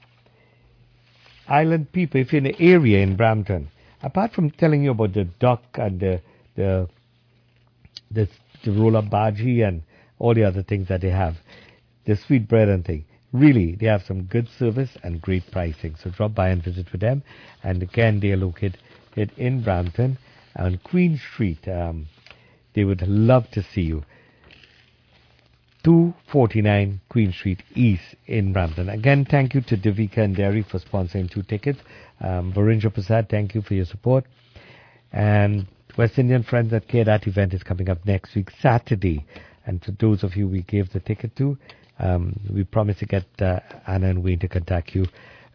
[1.47, 3.69] island people, if you're in the area in Brampton,
[4.03, 6.21] apart from telling you about the duck and the
[6.55, 6.87] the
[8.11, 8.29] the,
[8.63, 9.81] the roll up bhaji and
[10.19, 11.37] all the other things that they have,
[12.05, 13.03] the sweet bread and thing.
[13.33, 15.95] Really, they have some good service and great pricing.
[15.95, 17.23] So drop by and visit with them.
[17.63, 18.77] And again, they are located
[19.37, 20.19] in Brampton
[20.55, 21.67] on Queen Street.
[21.67, 22.07] Um,
[22.73, 24.03] they would love to see you.
[25.83, 28.89] 249 Queen Street East in Brampton.
[28.89, 31.79] Again, thank you to Divika and Derry for sponsoring two tickets.
[32.19, 34.25] Um, Varindra Prasad, thank you for your support.
[35.11, 35.65] And
[35.97, 39.25] West Indian Friends at that event is coming up next week, Saturday.
[39.65, 41.57] And to those of you we gave the ticket to,
[41.99, 45.05] um, we promise to get uh, Anna and Wayne to contact you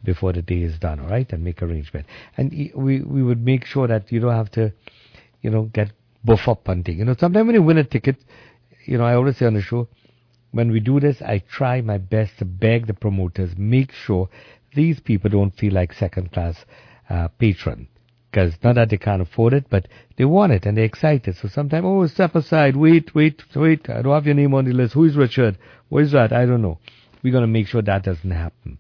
[0.07, 2.07] before the day is done, all right, and make arrangement.
[2.37, 4.73] And we we would make sure that you don't have to,
[5.43, 5.93] you know, get
[6.25, 6.99] buff up hunting.
[6.99, 8.17] You know, sometimes when you win a ticket,
[8.87, 9.89] you know, I always say on the show,
[10.53, 14.31] when we do this, I try my best to beg the promoters, make sure
[14.75, 16.65] these people don't feel like second class
[17.11, 17.89] uh, patron.
[18.31, 21.37] Because not that they can't afford it, but they want it and they're excited.
[21.37, 24.73] So sometimes, oh, step aside, wait, wait, wait, I don't have your name on the
[24.73, 24.93] list.
[24.93, 25.57] Who is Richard?
[25.89, 26.33] What is that?
[26.33, 26.79] I don't know.
[27.23, 28.79] We're going to make sure that doesn't happen.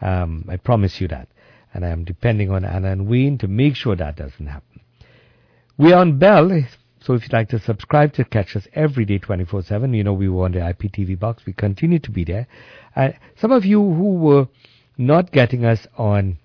[0.00, 1.28] Um, I promise you that.
[1.72, 4.80] And I am depending on Anna and Wayne to make sure that doesn't happen.
[5.78, 6.62] We're on Bell,
[7.00, 10.28] so if you'd like to subscribe to catch us every day 24-7, you know we
[10.28, 11.44] were on the IPTV box.
[11.46, 12.46] We continue to be there.
[12.94, 14.48] Uh, some of you who were
[14.96, 16.38] not getting us on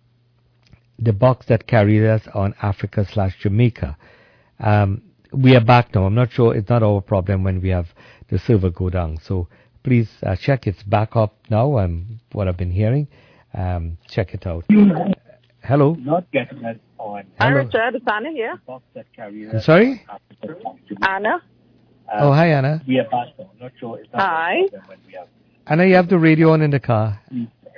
[0.99, 3.97] the box that carried us on Africa slash Jamaica,
[4.59, 5.01] um,
[5.33, 6.05] we are back now.
[6.05, 6.53] I'm not sure.
[6.55, 7.87] It's not our problem when we have
[8.29, 9.17] the server go down.
[9.23, 9.47] So
[9.83, 10.67] please uh, check.
[10.67, 11.77] It's back up now.
[11.77, 13.07] Um, what I've been hearing.
[13.53, 14.65] Um, check it out.
[15.63, 15.95] Hello.
[15.99, 17.23] Not getting us on.
[17.39, 17.63] Hi, Hello.
[17.63, 17.95] Richard.
[17.95, 18.59] It's Anna here.
[18.65, 19.51] Box that carrier.
[19.53, 20.05] I'm sorry.
[21.01, 21.41] Anna.
[22.13, 22.81] oh, hi, Anna.
[22.87, 23.51] We are back now.
[23.59, 23.99] Not sure.
[23.99, 24.53] It's not Hi.
[24.65, 25.27] a problem when we have.
[25.67, 27.19] Anna, you have the radio on in the car.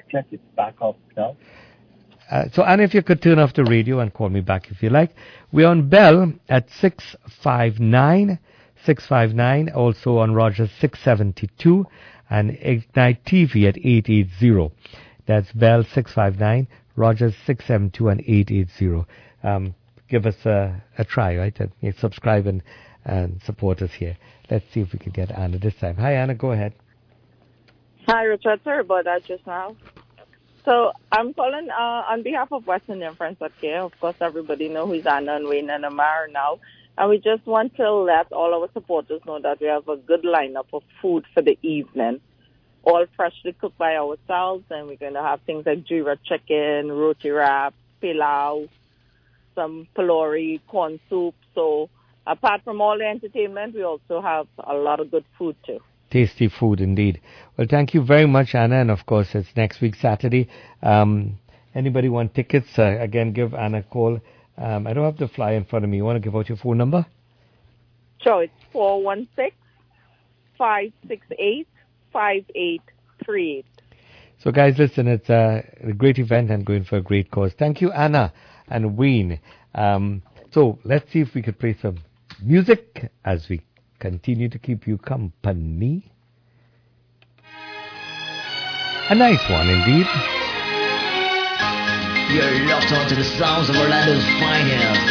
[0.09, 1.35] Check it's back up now.
[2.31, 4.81] Uh, so, Anna, if you could turn off the radio and call me back if
[4.81, 5.11] you like.
[5.51, 8.39] We're on Bell at 659,
[8.85, 11.85] 659, also on Rogers 672,
[12.29, 14.71] and Ignite TV at 880.
[15.25, 19.05] That's Bell 659, Rogers 672, and 880.
[19.43, 19.75] Um,
[20.09, 21.57] give us a, a try, right?
[21.59, 22.61] And subscribe and,
[23.05, 24.17] and support us here.
[24.49, 25.95] Let's see if we can get Anna this time.
[25.97, 26.73] Hi, Anna, go ahead.
[28.07, 28.61] Hi, Richard.
[28.63, 29.75] Sorry about that just now.
[30.65, 33.81] So I'm calling uh, on behalf of West Indian Friends of Care.
[33.81, 36.59] Of course, everybody know who's Anna and Wayne and Amar now.
[36.97, 40.23] And we just want to let all our supporters know that we have a good
[40.23, 42.21] lineup of food for the evening.
[42.83, 47.29] All freshly cooked by ourselves, and we're going to have things like jira chicken, roti
[47.29, 48.67] wrap, pilau,
[49.55, 51.35] some pilori, corn soup.
[51.55, 51.89] So
[52.27, 55.79] apart from all the entertainment, we also have a lot of good food too.
[56.11, 57.21] Tasty food indeed.
[57.57, 58.81] Well, thank you very much, Anna.
[58.81, 60.49] And of course, it's next week, Saturday.
[60.81, 61.39] Um,
[61.73, 62.67] anybody want tickets?
[62.77, 64.19] Uh, again, give Anna a call.
[64.57, 65.97] Um, I don't have the flyer in front of me.
[65.97, 67.05] You want to give out your phone number?
[68.21, 69.51] Sure, it's 416
[70.57, 71.67] 568
[72.13, 73.65] 5838.
[74.43, 77.53] So, guys, listen, it's a, a great event and going for a great cause.
[77.57, 78.31] Thank you, Anna
[78.67, 79.39] and Wayne.
[79.73, 81.97] Um, so, let's see if we could play some
[82.41, 83.61] music as we
[83.99, 86.11] continue to keep you company.
[89.09, 90.07] A nice one indeed.
[92.33, 95.01] You're locked onto the sounds of Orlando's finest.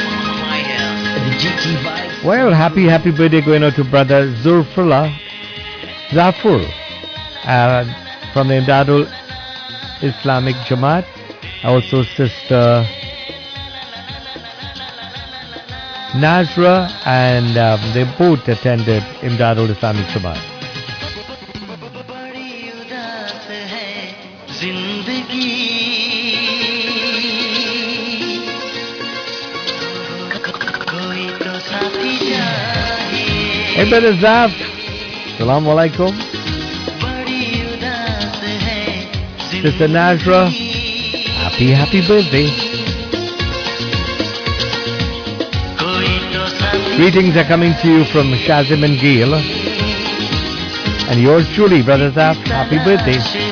[0.40, 1.02] Finest.
[1.14, 2.24] The GT vibes.
[2.24, 5.16] Well, happy, happy birthday going out to brother Zurfula
[6.10, 6.81] Zafur
[7.44, 7.84] uh,
[8.32, 9.10] from the Imdadul
[10.02, 11.06] Islamic Jamaat.
[11.64, 12.84] Also, sister
[16.14, 20.52] Nazra, and um, they both attended Imdadul Islamic Jamaat.
[33.74, 34.52] Hey, brother Zaf.
[35.38, 36.31] Salaam alaikum.
[39.62, 40.50] Sister Nazra.
[41.38, 42.50] Happy, happy birthday.
[46.96, 49.34] Greetings are coming to you from Shazim and Gail.
[51.08, 52.34] And yours truly, Brother Zaf.
[52.48, 53.51] Happy birthday.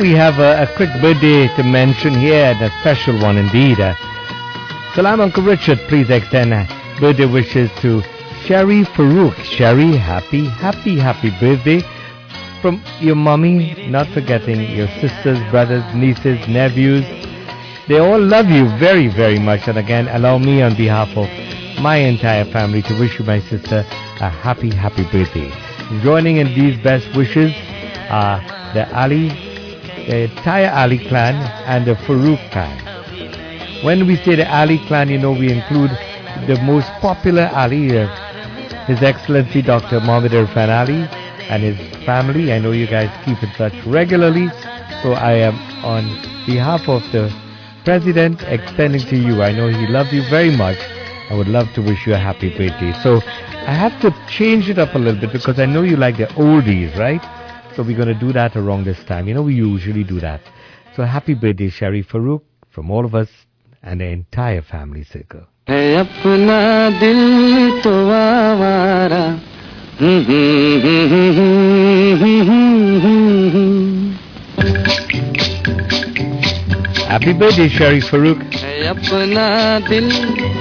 [0.00, 3.78] We have a, a quick birthday to mention here, and a special one indeed.
[3.78, 3.94] Uh,
[4.94, 5.78] Salam, Uncle Richard.
[5.88, 6.50] Please extend
[6.98, 8.02] birthday wishes to
[8.44, 9.36] Sherry Farouk.
[9.44, 11.82] Sherry, happy, happy, happy birthday
[12.62, 17.04] from your mommy, not forgetting your sisters, brothers, nieces, nephews.
[17.86, 19.68] They all love you very, very much.
[19.68, 21.28] And again, allow me on behalf of
[21.82, 23.84] my entire family to wish you, my sister,
[24.20, 25.50] a happy, happy birthday.
[26.02, 27.52] Joining in these best wishes
[28.08, 28.40] are
[28.72, 29.49] the Ali,
[30.06, 31.34] the entire Ali clan
[31.66, 32.76] and the Farouk clan.
[33.84, 35.90] When we say the Ali clan, you know, we include
[36.46, 38.06] the most popular Ali, uh,
[38.86, 40.00] His Excellency Dr.
[40.00, 41.08] Mohamed Irfaan Ali
[41.48, 42.52] and his family.
[42.52, 44.48] I know you guys keep in touch regularly.
[45.02, 46.04] So I am on
[46.46, 47.32] behalf of the
[47.84, 49.42] President extending to you.
[49.42, 50.78] I know he loves you very much.
[51.30, 52.92] I would love to wish you a happy birthday.
[53.02, 53.20] So
[53.66, 56.26] I have to change it up a little bit because I know you like the
[56.36, 57.22] oldies, right?
[57.76, 59.28] So we're going to do that around this time.
[59.28, 60.40] You know, we usually do that.
[60.96, 63.28] So happy birthday, Sherry Farouk, from all of us
[63.82, 65.46] and the entire family circle.
[77.10, 78.40] Happy birthday Sharif Farooq
[78.88, 79.46] अपना
[79.88, 80.10] दिल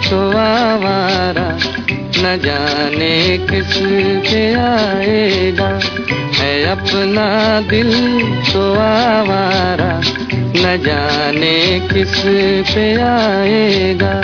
[0.10, 1.50] तो आवारा,
[2.18, 3.76] न जाने किस
[4.26, 5.70] पे आएगा।
[6.38, 7.28] है अपना
[7.70, 7.92] दिल
[8.54, 9.92] तो आवारा,
[10.34, 12.18] न जाने किस
[12.74, 14.22] पे आएगा।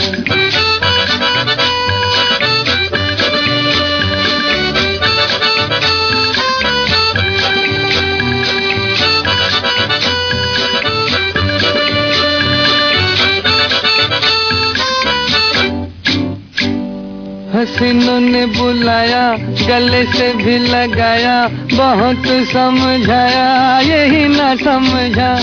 [17.76, 25.34] हसीनों ने बुलाया, गले से भी लगाया, बहुत समझाया, यही ना समझा।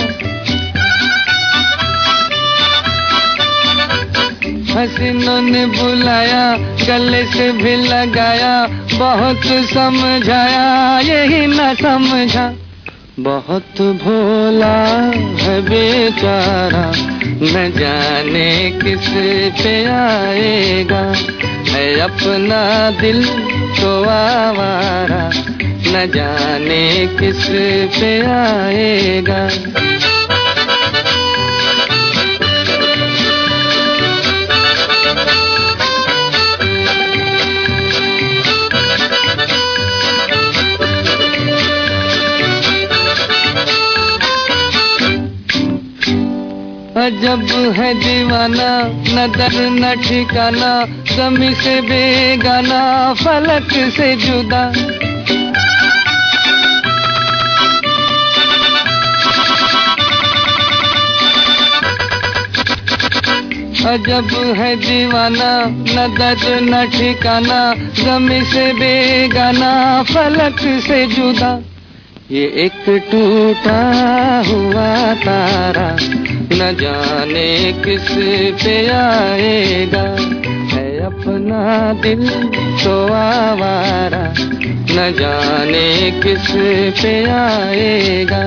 [4.80, 6.56] हसीनों ने बुलाया,
[6.86, 12.52] गले से भी लगाया, बहुत समझाया, यही ना समझा।
[13.20, 14.76] बहुत भोला
[15.42, 19.08] है बेचारा न जाने किस
[19.62, 21.02] पे आएगा।
[21.70, 23.24] है अपना दिल
[23.80, 25.30] तो आवारा,
[25.64, 27.46] न जाने किस
[28.00, 29.48] पे आएगा।
[47.02, 47.42] अजब
[47.76, 48.70] है दीवाना
[49.14, 50.70] न दर न ठिकाना
[51.12, 52.80] गमी से बेगाना,
[53.14, 54.62] फलक से जुदा।
[63.92, 69.72] अजब है दीवाना न दर्द न ठिकाना गमी से बेगाना,
[70.02, 71.52] फलक से जुदा।
[72.30, 73.80] ये एक टूटा
[74.48, 75.88] हुआ तारा
[76.52, 78.08] न जाने किस
[78.64, 80.02] पे आएगा।
[80.76, 82.28] है अपना दिल
[82.84, 84.34] तो आवारा।
[84.94, 86.50] न जाने किस
[87.02, 88.42] पे आएगा।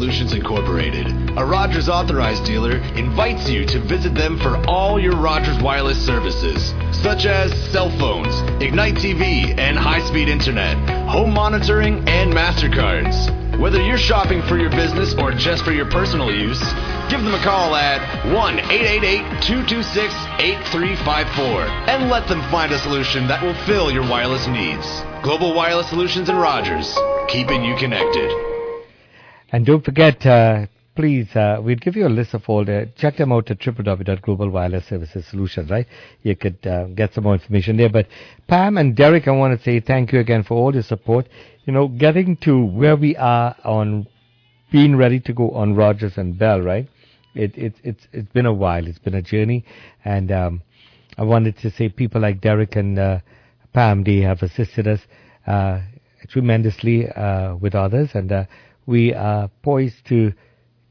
[0.00, 5.62] Solutions Incorporated, a Rogers authorized dealer, invites you to visit them for all your Rogers
[5.62, 12.32] wireless services, such as cell phones, Ignite TV and high speed internet, home monitoring, and
[12.32, 13.60] MasterCards.
[13.60, 16.62] Whether you're shopping for your business or just for your personal use,
[17.10, 18.00] give them a call at
[18.32, 21.44] 1 888 226 8354
[21.92, 24.86] and let them find a solution that will fill your wireless needs.
[25.22, 26.96] Global Wireless Solutions and Rogers,
[27.28, 28.49] keeping you connected.
[29.52, 33.16] And don't forget, uh, please, uh, we'll give you a list of all the, check
[33.16, 35.86] them out at www.global wireless services solutions, right?
[36.22, 37.88] You could uh, get some more information there.
[37.88, 38.06] But
[38.46, 41.28] Pam and Derek, I want to say thank you again for all your support.
[41.64, 44.06] You know, getting to where we are on
[44.70, 46.88] being ready to go on Rogers and Bell, right?
[47.34, 48.86] It, it, it's, it's been a while.
[48.86, 49.64] It's been a journey.
[50.04, 50.62] And, um,
[51.18, 53.18] I wanted to say people like Derek and, uh,
[53.72, 55.00] Pam, they have assisted us,
[55.46, 55.80] uh,
[56.28, 58.44] tremendously uh, with others, and uh,
[58.90, 60.32] we are poised to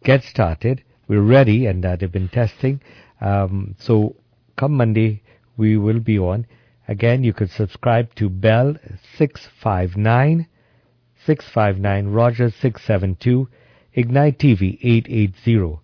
[0.05, 0.81] get started.
[1.09, 2.79] We're ready, and uh, they've been testing.
[3.19, 4.15] Um, so
[4.55, 5.21] come Monday,
[5.57, 6.47] we will be on.
[6.87, 8.75] Again, you could subscribe to Bell
[9.17, 10.47] 659,
[11.25, 13.49] 659, Rogers 672,
[13.95, 15.79] Ignite TV 880,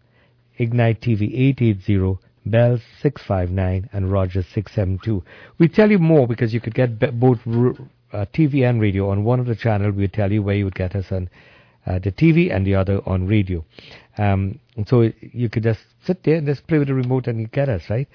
[0.58, 5.22] Ignite TV 880, Bell 659, and Rogers 672.
[5.60, 9.42] We tell you more because you could get both uh, TV and radio on one
[9.42, 9.96] of the channels.
[9.96, 11.30] We'll tell you where you would get us on
[11.86, 13.64] uh, the TV and the other on radio.
[14.18, 17.48] Um, so you could just sit there and just play with the remote and you
[17.48, 18.08] get us, right?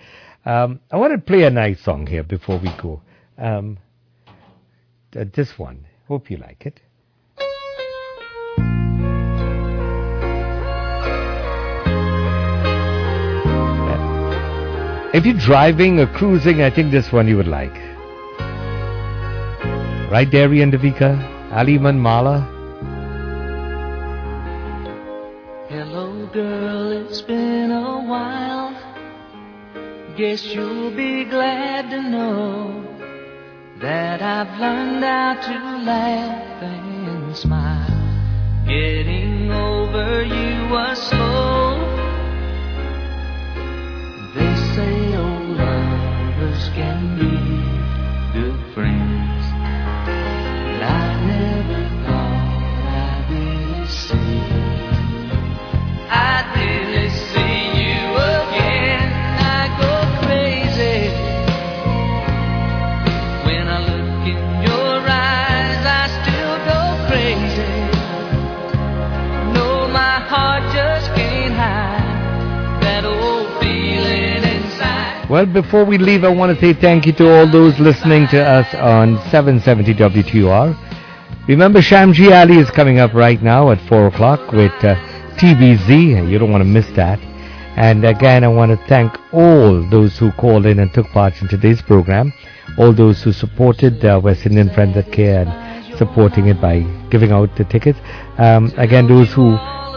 [0.45, 3.03] Um, I want to play a nice song here before we go.
[3.39, 3.79] Um,
[5.17, 5.87] uh, this one.
[6.09, 6.81] Hope you like it.
[15.13, 17.75] If you're driving or cruising, I think this one you would like.
[20.11, 21.19] Right, Derry and Davika?
[21.51, 22.50] Aliman Mala?
[30.21, 32.85] Guess you'll be glad to know
[33.81, 38.67] that I've learned how to laugh and smile.
[38.67, 41.79] Getting over you was slow.
[44.35, 49.20] They say old lovers can be good friends.
[75.31, 78.45] Well, before we leave, I want to say thank you to all those listening to
[78.45, 81.47] us on 770 WTOR.
[81.47, 84.97] Remember, Shamji Ali is coming up right now at 4 o'clock with uh,
[85.37, 86.29] TBZ.
[86.29, 87.21] You don't want to miss that.
[87.77, 91.47] And again, I want to thank all those who called in and took part in
[91.47, 92.33] today's program,
[92.77, 97.31] all those who supported uh, West Indian Friends at Care and supporting it by giving
[97.31, 98.01] out the tickets.
[98.39, 99.51] Um, again, those who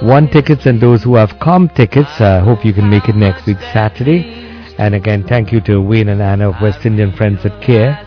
[0.04, 3.48] won tickets and those who have come tickets, uh, hope you can make it next
[3.48, 4.43] week, Saturday.
[4.84, 7.98] And again, thank you to Wayne and Anna of West Indian Friends at Care.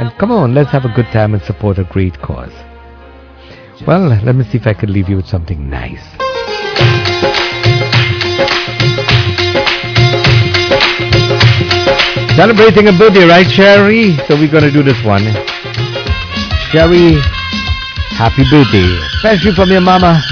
[0.00, 2.50] And come on, let's have a good time and support a great cause.
[3.86, 6.00] Well, let me see if I can leave you with something nice.
[12.36, 14.16] Celebrating a birthday, right, Sherry?
[14.28, 15.24] So we're going to do this one.
[16.72, 17.20] Sherry,
[18.16, 20.22] happy birthday, especially from your mama.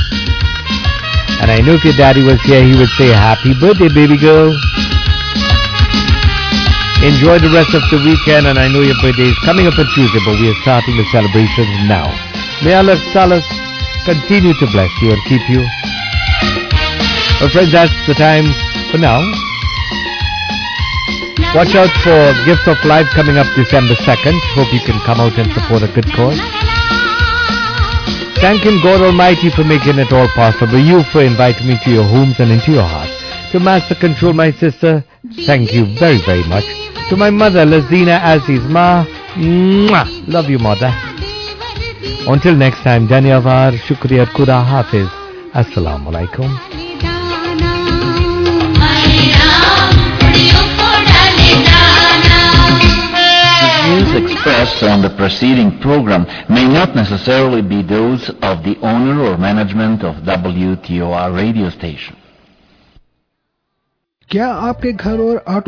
[1.43, 4.57] And I know if your daddy was here, he would say, Happy birthday, baby girl.
[7.05, 9.85] Enjoy the rest of the weekend, and I know your birthday is coming up on
[9.93, 12.09] Tuesday, but we are starting the celebrations now.
[12.65, 13.45] May Allah Ta'ala
[14.09, 15.61] continue to bless you and keep you.
[17.37, 18.49] Well, friends, that's the time
[18.89, 19.21] for now.
[21.53, 24.41] Watch out for Gift of Life coming up December 2nd.
[24.57, 26.41] Hope you can come out and support a good cause.
[28.41, 30.81] Thanking God Almighty for making it all possible.
[30.81, 33.13] You for inviting me to your homes and into your hearts.
[33.53, 35.05] To Master Control, my sister,
[35.45, 36.86] thank you very, very much.
[37.09, 38.63] To my mother, Lazina Aziz.
[38.69, 39.05] Ma,
[39.37, 40.93] mwah, love you, mother.
[42.27, 45.09] Until next time, Danyawar, Shukriya, Khuda Hafiz.
[45.55, 46.51] Assalamu alaikum.
[54.17, 60.03] expressed on the preceding program may not necessarily be those of the owner or management
[60.03, 62.17] of WTOR radio station.
[64.31, 65.65] क्या आपके घर और auto